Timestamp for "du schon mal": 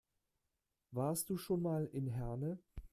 1.29-1.85